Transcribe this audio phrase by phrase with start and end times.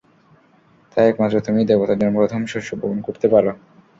[0.91, 3.51] তাই একমাত্র তুমিই দেবতার জন্য প্রথম শস্য বপন করতে পারো।